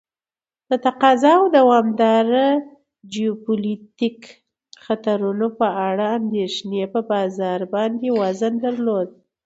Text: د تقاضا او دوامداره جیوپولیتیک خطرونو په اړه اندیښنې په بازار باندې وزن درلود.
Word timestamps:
د 0.69 0.71
تقاضا 0.85 1.31
او 1.39 1.45
دوامداره 1.57 2.45
جیوپولیتیک 3.13 4.19
خطرونو 4.85 5.47
په 5.59 5.67
اړه 5.87 6.05
اندیښنې 6.19 6.81
په 6.93 6.99
بازار 7.11 7.59
باندې 7.73 8.07
وزن 8.21 8.53
درلود. 8.65 9.09